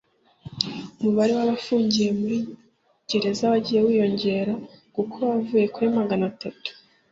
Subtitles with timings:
[0.99, 2.37] umubare w abafungiye muri
[3.09, 4.53] gereza wagiye wiyongera
[4.95, 6.69] kuko wavuye kuri magana atatu